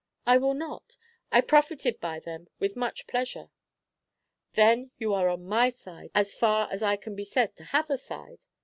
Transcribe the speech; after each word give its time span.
"I 0.25 0.39
will 0.39 0.55
not. 0.55 0.97
I 1.31 1.41
profited 1.41 1.99
by 1.99 2.19
them 2.19 2.47
with 2.57 2.75
much 2.75 3.05
pleasure." 3.05 3.51
"Then 4.53 4.89
you 4.97 5.13
are 5.13 5.29
on 5.29 5.45
my 5.45 5.69
side, 5.69 6.09
as 6.15 6.33
far 6.33 6.67
as 6.71 6.81
I 6.81 6.95
can 6.95 7.15
be 7.15 7.23
said 7.23 7.55
to 7.57 7.65
have 7.65 7.87
a 7.91 7.99
side?" 7.99 8.43